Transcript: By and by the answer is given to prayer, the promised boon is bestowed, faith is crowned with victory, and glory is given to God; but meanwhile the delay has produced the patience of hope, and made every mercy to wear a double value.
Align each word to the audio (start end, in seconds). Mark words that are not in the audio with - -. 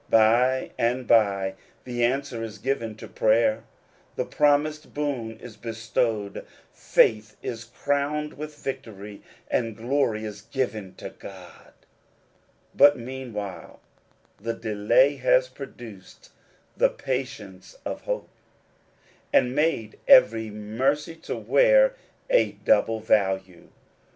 By 0.09 0.71
and 0.79 1.05
by 1.05 1.53
the 1.83 2.03
answer 2.03 2.41
is 2.43 2.57
given 2.57 2.95
to 2.95 3.07
prayer, 3.07 3.65
the 4.15 4.25
promised 4.25 4.95
boon 4.95 5.39
is 5.39 5.57
bestowed, 5.57 6.43
faith 6.73 7.35
is 7.43 7.65
crowned 7.65 8.33
with 8.33 8.55
victory, 8.63 9.21
and 9.47 9.77
glory 9.77 10.25
is 10.25 10.41
given 10.41 10.95
to 10.95 11.11
God; 11.11 11.73
but 12.73 12.97
meanwhile 12.97 13.79
the 14.39 14.55
delay 14.55 15.17
has 15.17 15.47
produced 15.49 16.31
the 16.75 16.89
patience 16.89 17.77
of 17.85 18.01
hope, 18.05 18.31
and 19.31 19.53
made 19.53 19.99
every 20.07 20.49
mercy 20.49 21.13
to 21.17 21.35
wear 21.35 21.93
a 22.27 22.53
double 22.53 22.99
value. 23.01 23.69